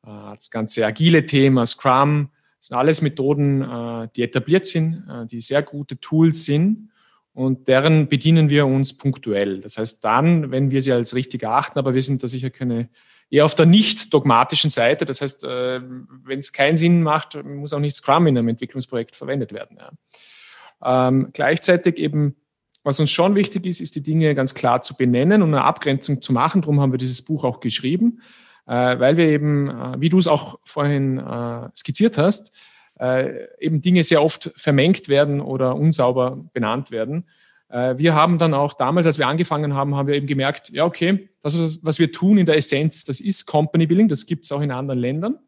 [0.05, 2.29] äh, das ganze agile Thema, Scrum,
[2.59, 6.91] das sind alles Methoden, äh, die etabliert sind, die sehr gute Tools sind
[7.37, 9.61] und deren bedienen wir uns punktuell.
[9.61, 12.89] Das heißt dann, wenn wir sie als richtig erachten, aber wir sind da sicher keine
[13.29, 15.05] eher auf der nicht dogmatischen Seite.
[15.05, 15.83] Das heißt, äh,
[16.25, 19.77] wenn es keinen Sinn macht, muss auch nicht Scrum in einem Entwicklungsprojekt verwendet werden.
[19.79, 21.09] Ja.
[21.09, 22.37] Ähm, gleichzeitig eben,
[22.85, 26.23] was uns schon wichtig ist, ist die Dinge ganz klar zu benennen und eine Abgrenzung
[26.23, 26.63] zu machen.
[26.63, 28.23] Darum haben wir dieses Buch auch geschrieben,
[28.67, 32.57] äh, weil wir eben, äh, wie du es auch vorhin äh, skizziert hast,
[32.99, 37.27] äh, eben Dinge sehr oft vermengt werden oder unsauber benannt werden.
[37.69, 40.85] Äh, wir haben dann auch damals, als wir angefangen haben, haben wir eben gemerkt, ja,
[40.85, 44.53] okay, das, was wir tun in der Essenz, das ist Company Building, das gibt es
[44.53, 45.39] auch in anderen Ländern.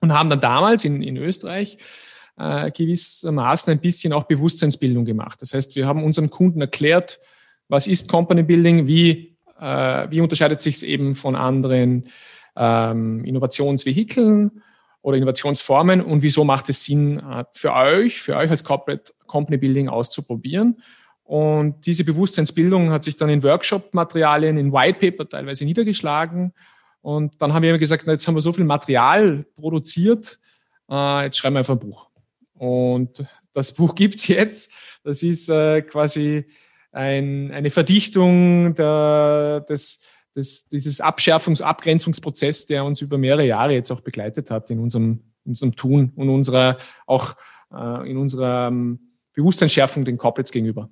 [0.00, 1.76] Und haben dann damals in, in Österreich
[2.38, 5.42] äh, gewissermaßen ein bisschen auch Bewusstseinsbildung gemacht.
[5.42, 7.18] Das heißt, wir haben unseren Kunden erklärt,
[7.68, 12.06] was ist Company Building, wie, äh, wie unterscheidet sich es eben von anderen
[12.56, 14.62] ähm, Innovationsvehikeln
[15.02, 19.56] oder Innovationsformen und wieso macht es Sinn äh, für euch, für euch als Corporate Company
[19.56, 20.82] Building auszuprobieren.
[21.24, 26.52] Und diese Bewusstseinsbildung hat sich dann in Workshop-Materialien, in White Paper teilweise niedergeschlagen.
[27.02, 30.38] Und dann haben wir immer gesagt, na, jetzt haben wir so viel Material produziert,
[30.90, 32.08] äh, jetzt schreiben wir einfach ein Buch.
[32.54, 34.72] Und das Buch gibt's jetzt.
[35.02, 36.46] Das ist äh, quasi
[36.92, 40.04] ein, eine Verdichtung der, des,
[40.36, 45.20] des, dieses Abschärfungs-, Abgrenzungsprozess, der uns über mehrere Jahre jetzt auch begleitet hat in unserem,
[45.44, 47.36] unserem Tun und unserer, auch
[47.72, 50.90] äh, in unserer ähm, Bewusstseinsschärfung den Corporates gegenüber.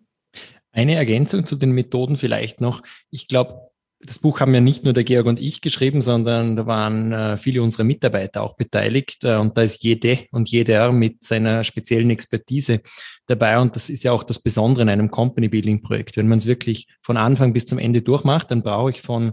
[0.73, 2.83] Eine Ergänzung zu den Methoden vielleicht noch.
[3.11, 3.68] Ich glaube,
[4.01, 7.37] das Buch haben ja nicht nur der Georg und ich geschrieben, sondern da waren äh,
[7.37, 12.11] viele unserer Mitarbeiter auch beteiligt äh, und da ist jede und jeder mit seiner speziellen
[12.11, 12.81] Expertise
[13.27, 16.17] dabei und das ist ja auch das Besondere in einem Company Building Projekt.
[16.17, 19.33] Wenn man es wirklich von Anfang bis zum Ende durchmacht, dann brauche ich von,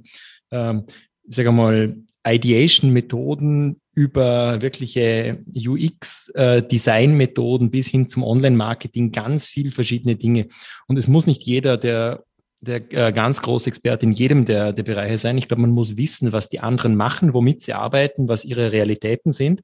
[0.51, 0.85] ähm,
[1.27, 1.95] ich sage mal,
[2.27, 10.47] Ideation-Methoden über wirkliche UX-Design-Methoden äh, bis hin zum Online-Marketing ganz viel verschiedene Dinge.
[10.87, 12.23] Und es muss nicht jeder, der
[12.65, 15.37] der äh, ganz große Experte in jedem der, der Bereiche sein.
[15.37, 19.31] Ich glaube, man muss wissen, was die anderen machen, womit sie arbeiten, was ihre Realitäten
[19.31, 19.61] sind.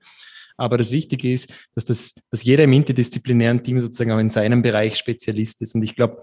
[0.57, 4.61] Aber das Wichtige ist, dass, das, dass jeder im interdisziplinären Team sozusagen auch in seinem
[4.61, 5.75] Bereich Spezialist ist.
[5.75, 6.21] Und ich glaube,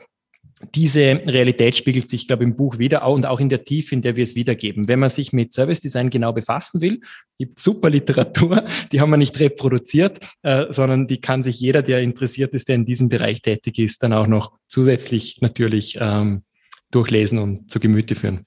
[0.74, 4.02] diese Realität spiegelt sich, glaube ich, im Buch wieder und auch in der Tiefe, in
[4.02, 4.88] der wir es wiedergeben.
[4.88, 7.00] Wenn man sich mit Service Design genau befassen will,
[7.38, 12.00] gibt super Literatur, die haben wir nicht reproduziert, äh, sondern die kann sich jeder, der
[12.00, 16.42] interessiert ist, der in diesem Bereich tätig ist, dann auch noch zusätzlich natürlich ähm,
[16.90, 18.44] durchlesen und zu Gemüte führen.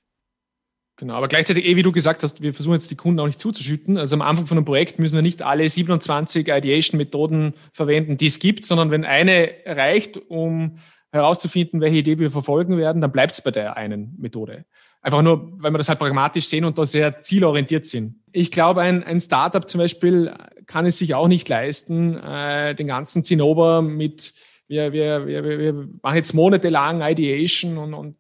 [0.98, 3.40] Genau, aber gleichzeitig, eh wie du gesagt hast, wir versuchen jetzt die Kunden auch nicht
[3.40, 3.98] zuzuschütten.
[3.98, 8.38] Also am Anfang von einem Projekt müssen wir nicht alle 27 Ideation-Methoden verwenden, die es
[8.38, 10.78] gibt, sondern wenn eine reicht, um
[11.12, 14.66] herauszufinden, welche Idee wir verfolgen werden, dann bleibt es bei der einen Methode.
[15.02, 18.22] Einfach nur, weil wir das halt pragmatisch sehen und da sehr zielorientiert sind.
[18.32, 20.34] Ich glaube, ein, ein Startup zum Beispiel
[20.68, 24.36] kann es sich auch nicht leisten, äh, den ganzen Zinnober mit
[24.72, 28.18] wir, wir, wir, wir machen jetzt monatelang Ideation und, und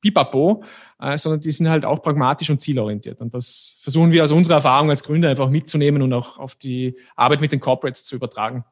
[0.00, 0.64] pipapo,
[0.98, 3.20] äh, sondern die sind halt auch pragmatisch und zielorientiert.
[3.20, 6.96] Und das versuchen wir aus unserer Erfahrung als Gründer einfach mitzunehmen und auch auf die
[7.16, 8.64] Arbeit mit den Corporates zu übertragen.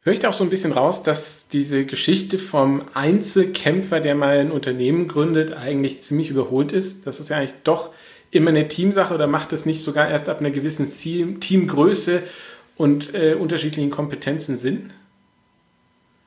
[0.00, 4.38] Höre ich da auch so ein bisschen raus, dass diese Geschichte vom Einzelkämpfer, der mal
[4.38, 7.06] ein Unternehmen gründet, eigentlich ziemlich überholt ist?
[7.06, 7.90] Das ist ja eigentlich doch
[8.30, 10.86] immer eine Teamsache oder macht das nicht sogar erst ab einer gewissen
[11.40, 12.22] Teamgröße
[12.76, 14.90] und äh, unterschiedlichen Kompetenzen Sinn?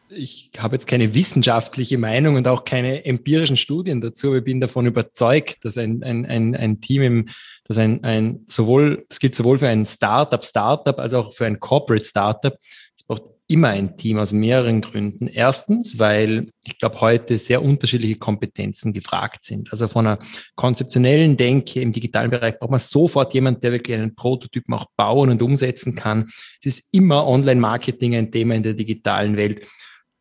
[0.09, 4.61] Ich habe jetzt keine wissenschaftliche Meinung und auch keine empirischen Studien dazu, aber ich bin
[4.61, 7.29] davon überzeugt, dass ein, ein, ein, ein Team im,
[7.65, 11.59] dass ein, ein sowohl, das gilt sowohl für ein Startup, Startup als auch für ein
[11.59, 12.57] Corporate Startup.
[12.95, 15.27] Es braucht immer ein Team aus mehreren Gründen.
[15.27, 19.71] Erstens, weil ich glaube, heute sehr unterschiedliche Kompetenzen gefragt sind.
[19.71, 20.19] Also von einer
[20.55, 25.29] konzeptionellen Denke im digitalen Bereich braucht man sofort jemand, der wirklich einen Prototypen auch bauen
[25.29, 26.29] und umsetzen kann.
[26.59, 29.65] Es ist immer Online-Marketing ein Thema in der digitalen Welt.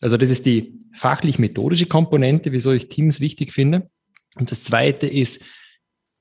[0.00, 3.90] Also das ist die fachlich-methodische Komponente, wieso ich Teams wichtig finde.
[4.38, 5.42] Und das Zweite ist,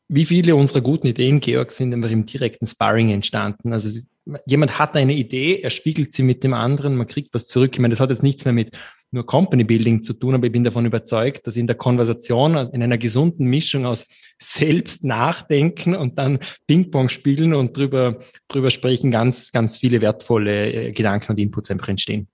[0.07, 3.73] wie viele unserer guten Ideen, Georg, sind einfach im direkten Sparring entstanden.
[3.73, 3.99] Also
[4.45, 7.71] jemand hat eine Idee, er spiegelt sie mit dem anderen, man kriegt was zurück.
[7.73, 8.77] Ich meine, das hat jetzt nichts mehr mit
[9.11, 12.83] nur Company Building zu tun, aber ich bin davon überzeugt, dass in der Konversation, in
[12.83, 14.05] einer gesunden Mischung aus
[14.37, 20.91] selbst nachdenken und dann Ping-Pong spielen und drüber, drüber sprechen, ganz, ganz viele wertvolle äh,
[20.91, 22.27] Gedanken und Inputs einfach entstehen.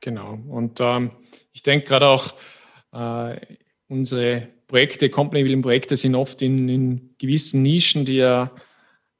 [0.00, 0.38] Genau.
[0.48, 1.10] Und ähm,
[1.52, 2.34] ich denke gerade auch,
[2.92, 3.40] äh,
[3.88, 8.50] unsere Projekte, Company Projekte sind oft in, in gewissen Nischen, die ja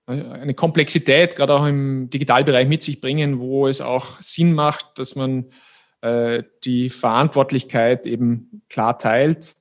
[0.07, 4.99] äh, eine Komplexität gerade auch im Digitalbereich mit sich bringen, wo es auch Sinn macht,
[4.99, 5.47] dass man
[6.01, 9.57] äh, die Verantwortlichkeit eben klar teilt.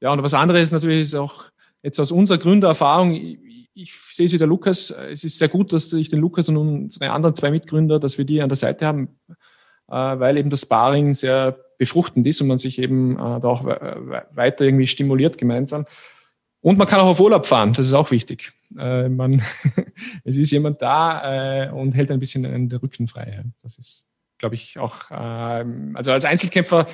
[0.00, 1.44] Ja, und was anderes natürlich ist auch
[1.82, 5.72] jetzt aus unserer Gründererfahrung, ich, ich sehe es wie der Lukas, es ist sehr gut,
[5.72, 8.86] dass ich den Lukas und unsere anderen zwei Mitgründer, dass wir die an der Seite
[8.86, 9.34] haben, äh,
[9.90, 14.64] weil eben das Sparring sehr befruchtend ist und man sich eben äh, da auch weiter
[14.64, 15.86] irgendwie stimuliert gemeinsam.
[16.60, 18.52] Und man kann auch auf Urlaub fahren, das ist auch wichtig.
[18.78, 19.42] Äh, man,
[20.24, 23.42] es ist jemand da und hält ein bisschen den Rücken frei.
[23.62, 26.86] Das ist, glaube ich, auch, ähm, also als Einzelkämpfer,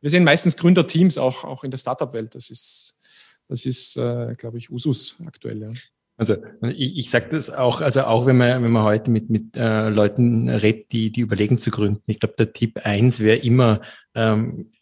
[0.00, 2.34] wir sehen meistens Gründerteams auch, auch in der Startup-Welt.
[2.34, 3.00] Das ist,
[3.48, 5.62] das ist, glaube ich, Usus aktuell.
[5.62, 5.72] Ja.
[6.16, 9.56] Also ich, ich sage das auch, also auch wenn man, wenn man heute mit, mit
[9.56, 12.02] äh, Leuten redet, die, die überlegen zu gründen.
[12.06, 13.80] Ich glaube, der Tipp eins wäre immer,
[14.14, 14.72] ähm,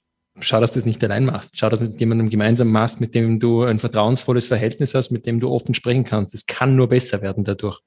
[0.40, 1.58] schau, dass du das nicht allein machst.
[1.58, 5.24] Schau, dass du mit jemandem gemeinsam machst, mit dem du ein vertrauensvolles Verhältnis hast, mit
[5.24, 6.34] dem du offen sprechen kannst.
[6.34, 7.80] Es kann nur besser werden dadurch.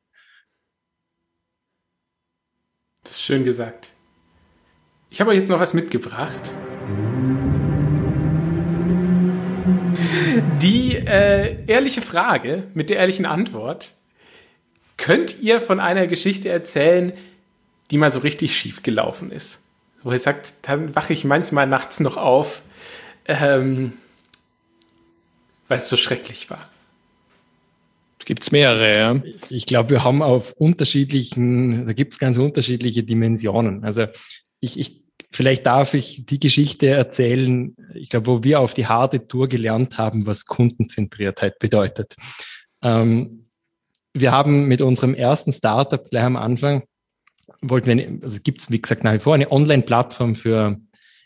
[3.04, 3.92] Das ist schön gesagt.
[5.12, 6.56] Ich habe euch jetzt noch was mitgebracht.
[10.62, 13.94] Die äh, ehrliche Frage mit der ehrlichen Antwort.
[14.98, 17.14] Könnt ihr von einer Geschichte erzählen,
[17.92, 19.60] die mal so richtig schief gelaufen ist?
[20.06, 22.62] wo er sagt, dann wache ich manchmal nachts noch auf,
[23.28, 23.94] ähm,
[25.68, 26.70] weil es so schrecklich war.
[28.24, 29.22] Gibt es mehrere, ja.
[29.50, 33.84] Ich glaube, wir haben auf unterschiedlichen, da gibt es ganz unterschiedliche Dimensionen.
[33.84, 34.06] Also
[34.60, 35.02] ich, ich,
[35.36, 39.98] vielleicht darf ich die Geschichte erzählen, ich glaube, wo wir auf die harte Tour gelernt
[39.98, 42.16] haben, was Kundenzentriertheit bedeutet.
[42.82, 43.50] Ähm,
[44.14, 46.84] wir haben mit unserem ersten Startup gleich am Anfang,
[47.62, 50.80] wollten wir, also gibt es, wie gesagt, nach wie vor eine Online-Plattform für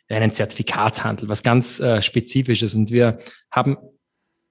[0.10, 2.74] einen Zertifikatshandel, was ganz äh, Spezifisches.
[2.74, 3.19] Und wir
[3.52, 3.78] haben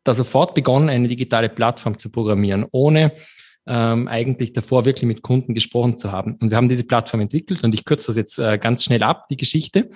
[0.04, 3.12] da sofort begonnen, eine digitale Plattform zu programmieren, ohne
[3.68, 6.36] ähm, eigentlich davor wirklich mit Kunden gesprochen zu haben.
[6.40, 9.28] Und wir haben diese Plattform entwickelt und ich kürze das jetzt äh, ganz schnell ab,
[9.28, 9.90] die Geschichte.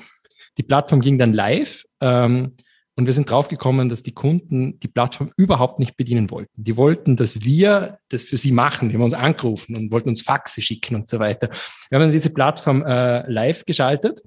[0.58, 2.56] Die Plattform ging dann live ähm,
[2.94, 6.62] und wir sind draufgekommen, dass die Kunden die Plattform überhaupt nicht bedienen wollten.
[6.62, 8.90] Die wollten, dass wir das für sie machen.
[8.90, 11.48] Die haben uns angerufen und wollten uns Faxe schicken und so weiter.
[11.88, 14.20] Wir haben dann diese Plattform äh, live geschaltet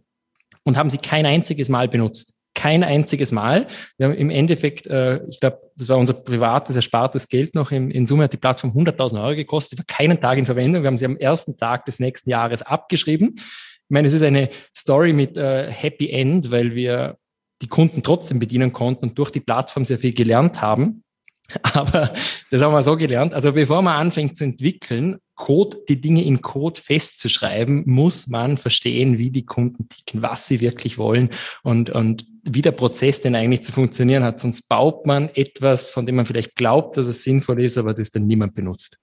[0.64, 3.68] und haben sie kein einziges Mal benutzt kein einziges Mal.
[3.98, 7.72] Wir haben im Endeffekt, äh, ich glaube, das war unser privates, erspartes Geld noch.
[7.72, 9.78] In, in Summe hat die Plattform 100.000 Euro gekostet.
[9.78, 10.82] Sie war keinen Tag in Verwendung.
[10.82, 13.36] Wir haben sie am ersten Tag des nächsten Jahres abgeschrieben.
[13.38, 17.18] Ich meine, es ist eine Story mit äh, Happy End, weil wir
[17.62, 21.04] die Kunden trotzdem bedienen konnten und durch die Plattform sehr viel gelernt haben.
[21.62, 22.12] Aber
[22.50, 23.34] das haben wir so gelernt.
[23.34, 29.18] Also bevor man anfängt zu entwickeln, Code, die Dinge in Code festzuschreiben, muss man verstehen,
[29.18, 31.30] wie die Kunden ticken, was sie wirklich wollen
[31.62, 34.40] und, und wie der Prozess denn eigentlich zu funktionieren hat.
[34.40, 38.12] Sonst baut man etwas, von dem man vielleicht glaubt, dass es sinnvoll ist, aber das
[38.12, 39.00] dann niemand benutzt.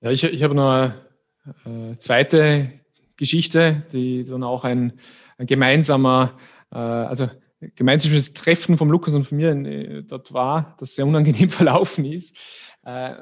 [0.00, 0.70] Ja, ich, ich habe noch
[1.64, 2.72] eine äh, zweite
[3.16, 4.94] Geschichte, die dann auch ein,
[5.36, 6.38] ein gemeinsamer,
[6.72, 7.28] äh, also
[7.74, 12.36] gemeinsames Treffen vom Lukas und von mir äh, dort war, das sehr unangenehm verlaufen ist.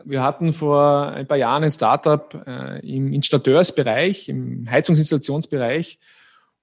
[0.05, 2.35] Wir hatten vor ein paar Jahren ein Startup
[2.83, 5.99] im Installateursbereich, im Heizungsinstallationsbereich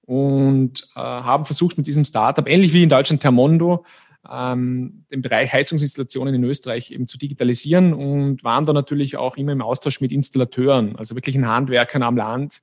[0.04, 3.84] und haben versucht mit diesem Startup, ähnlich wie in Deutschland Termondo,
[4.30, 9.52] ähm, den Bereich Heizungsinstallationen in Österreich eben zu digitalisieren und waren da natürlich auch immer
[9.52, 12.60] im Austausch mit Installateuren, also wirklichen Handwerkern am Land,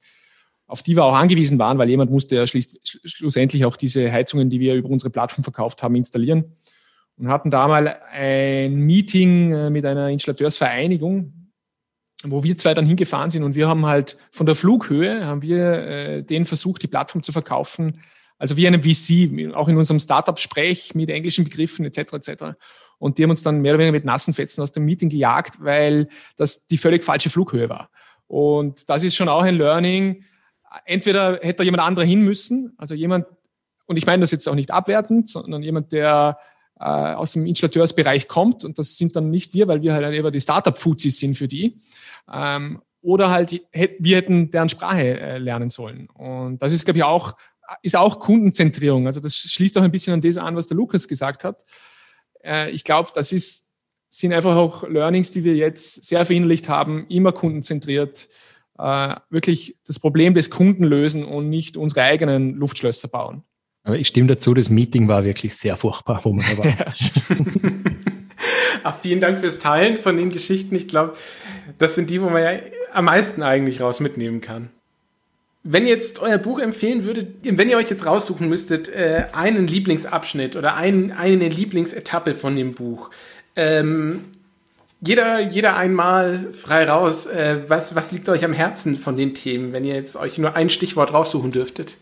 [0.67, 4.60] auf die wir auch angewiesen waren, weil jemand musste ja schlussendlich auch diese Heizungen, die
[4.60, 6.54] wir über unsere Plattform verkauft haben, installieren.
[7.17, 11.34] Und hatten da mal ein Meeting äh, mit einer Installateursvereinigung,
[12.23, 15.73] wo wir zwei dann hingefahren sind und wir haben halt von der Flughöhe, haben wir
[15.73, 18.01] äh, denen versucht, die Plattform zu verkaufen,
[18.38, 22.13] also wie einem VC, auch in unserem Startup-Sprech mit englischen Begriffen etc.
[22.13, 22.43] etc.
[22.97, 25.63] Und die haben uns dann mehr oder weniger mit nassen Fetzen aus dem Meeting gejagt,
[25.63, 27.89] weil das die völlig falsche Flughöhe war.
[28.27, 30.23] Und das ist schon auch ein Learning,
[30.86, 33.25] entweder hätte da jemand anderer hin müssen, also jemand,
[33.86, 36.38] und ich meine das jetzt auch nicht abwertend, sondern jemand, der
[36.80, 40.32] äh, aus dem Installateursbereich kommt, und das sind dann nicht wir, weil wir halt eher
[40.32, 41.78] die Startup-Fuzis sind für die,
[42.32, 46.10] ähm, oder halt wir hätten deren Sprache äh, lernen sollen.
[46.10, 47.36] Und das ist, glaube ich, auch,
[47.82, 49.08] ist auch Kundenzentrierung.
[49.08, 51.63] Also das schließt auch ein bisschen an das an, was der Lukas gesagt hat.
[52.44, 53.74] Äh, ich glaube, das ist,
[54.10, 58.28] sind einfach auch Learnings, die wir jetzt sehr verinnerlicht haben, immer kundenzentriert
[58.78, 63.44] äh, wirklich das Problem des Kunden lösen und nicht unsere eigenen Luftschlösser bauen.
[63.89, 66.73] Aber ich stimme dazu, das Meeting war wirklich sehr furchtbar, wo man da war.
[68.84, 70.75] Ach, vielen Dank fürs Teilen von den Geschichten.
[70.75, 71.13] Ich glaube,
[71.80, 72.60] das sind die, wo man ja
[72.93, 74.69] am meisten eigentlich raus mitnehmen kann.
[75.63, 79.65] Wenn ihr jetzt euer Buch empfehlen würdet, wenn ihr euch jetzt raussuchen müsstet, äh, einen
[79.65, 83.10] Lieblingsabschnitt oder ein, eine Lieblingsetappe von dem Buch,
[83.56, 84.25] ähm,
[85.02, 87.25] jeder, jeder einmal frei raus.
[87.25, 90.56] Äh, was, was liegt euch am Herzen von den Themen, wenn ihr jetzt euch nur
[90.56, 91.97] ein Stichwort raussuchen dürftet?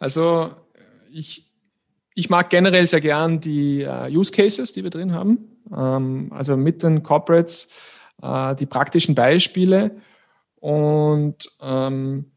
[0.00, 0.50] Also
[1.14, 1.50] ich,
[2.14, 5.38] ich mag generell sehr gern die uh, Use Cases, die wir drin haben.
[5.74, 7.70] Ähm, also mit den Corporates,
[8.22, 10.00] uh, die praktischen Beispiele.
[10.56, 12.32] Und ähm,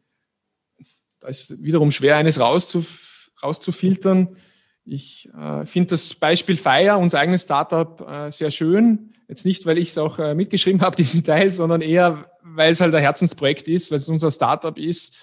[1.20, 4.36] da ist wiederum schwer, eines rauszuf rauszufiltern.
[4.84, 9.12] Ich äh, finde das Beispiel Fire, unser eigenes Startup, äh, sehr schön.
[9.28, 12.80] Jetzt nicht, weil ich es auch äh, mitgeschrieben habe, diesen Teil, sondern eher, weil es
[12.80, 15.18] halt ein Herzensprojekt ist, weil es unser Startup ist.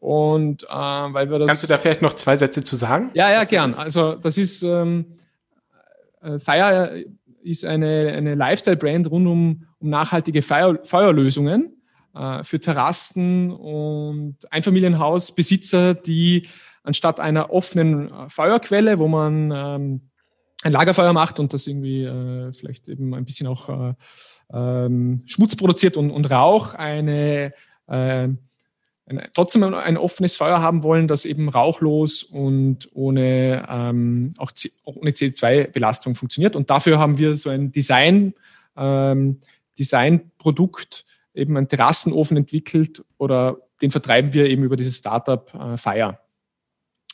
[0.00, 1.48] Und äh, weil wir das.
[1.48, 3.10] Kannst du da vielleicht noch zwei Sätze zu sagen?
[3.14, 3.74] Ja, ja, gern.
[3.74, 5.06] Also das ist ähm,
[6.22, 7.04] äh, Fire
[7.42, 11.76] ist eine, eine Lifestyle-Brand rund um, um nachhaltige Feuer, Feuerlösungen
[12.14, 16.48] äh, für Terrassen und Einfamilienhausbesitzer, die
[16.82, 20.00] anstatt einer offenen äh, Feuerquelle, wo man ähm,
[20.62, 23.94] ein Lagerfeuer macht und das irgendwie äh, vielleicht eben ein bisschen auch äh,
[24.52, 27.52] ähm, Schmutz produziert und, und Rauch, eine,
[27.86, 28.28] äh,
[29.34, 34.52] trotzdem ein offenes Feuer haben wollen, das eben rauchlos und ohne, ähm, auch,
[34.84, 36.56] auch ohne CO2-Belastung funktioniert.
[36.56, 38.34] Und dafür haben wir so ein Design,
[38.76, 39.38] ähm,
[39.78, 41.04] Designprodukt,
[41.34, 46.18] eben einen Terrassenofen entwickelt oder den vertreiben wir eben über dieses Startup äh, Fire.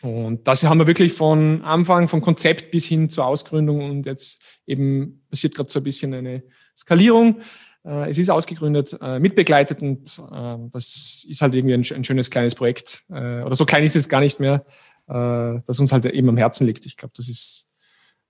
[0.03, 4.61] Und das haben wir wirklich von Anfang, vom Konzept bis hin zur Ausgründung und jetzt
[4.67, 6.43] eben passiert gerade so ein bisschen eine
[6.77, 7.41] Skalierung.
[7.85, 12.55] Äh, es ist ausgegründet, äh, mitbegleitet und äh, das ist halt irgendwie ein, schönes kleines
[12.55, 13.05] Projekt.
[13.11, 14.65] Äh, oder so klein ist es gar nicht mehr,
[15.09, 16.87] äh, das uns halt eben am Herzen liegt.
[16.87, 17.73] Ich glaube, das ist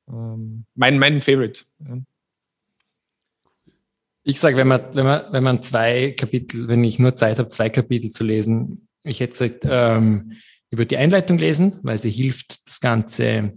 [0.08, 1.62] ähm, mein, mein Favorite.
[4.24, 7.50] Ich sage, wenn man, wenn man, wenn man zwei Kapitel, wenn ich nur Zeit habe,
[7.50, 10.32] zwei Kapitel zu lesen, ich hätte gesagt, ähm,
[10.70, 13.52] ich würde die Einleitung lesen, weil sie hilft, das Ganze,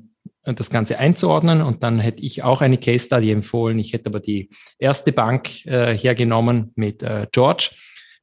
[0.55, 1.61] das Ganze einzuordnen.
[1.61, 3.79] Und dann hätte ich auch eine Case Study empfohlen.
[3.79, 7.69] Ich hätte aber die erste Bank äh, hergenommen mit äh, George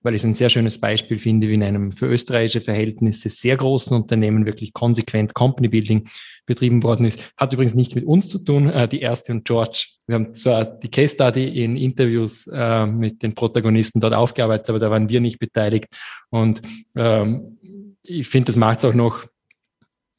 [0.04, 3.56] weil ich es ein sehr schönes Beispiel finde, wie in einem für österreichische Verhältnisse sehr
[3.56, 6.06] großen Unternehmen wirklich konsequent Company Building
[6.46, 7.18] betrieben worden ist.
[7.38, 9.86] Hat übrigens nichts mit uns zu tun, äh, die erste und George.
[10.06, 14.78] Wir haben zwar die Case Study in Interviews äh, mit den Protagonisten dort aufgearbeitet, aber
[14.78, 15.86] da waren wir nicht beteiligt.
[16.28, 16.60] Und
[16.94, 17.58] ähm,
[18.02, 19.24] ich finde, das macht es auch noch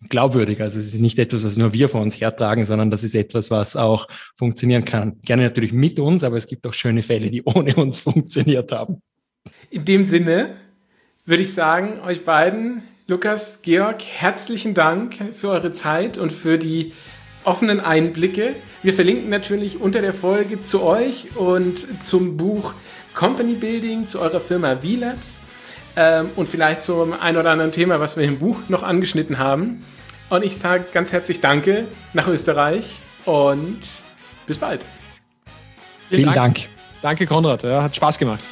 [0.09, 0.61] glaubwürdig.
[0.61, 3.51] Also es ist nicht etwas, was nur wir vor uns hertragen, sondern das ist etwas,
[3.51, 5.19] was auch funktionieren kann.
[5.23, 9.01] Gerne natürlich mit uns, aber es gibt auch schöne Fälle, die ohne uns funktioniert haben.
[9.69, 10.55] In dem Sinne
[11.25, 16.93] würde ich sagen, euch beiden, Lukas, Georg, herzlichen Dank für eure Zeit und für die
[17.43, 18.55] offenen Einblicke.
[18.83, 22.73] Wir verlinken natürlich unter der Folge zu euch und zum Buch
[23.13, 25.41] Company Building, zu eurer Firma V-Labs
[25.95, 29.83] ähm, und vielleicht zum ein oder anderen Thema, was wir im Buch noch angeschnitten haben.
[30.29, 33.79] Und ich sage ganz herzlich Danke nach Österreich und
[34.47, 34.85] bis bald.
[36.09, 36.55] Vielen, Vielen Dank.
[36.55, 36.69] Dank.
[37.01, 37.63] Danke, Konrad.
[37.63, 38.43] Ja, hat Spaß gemacht.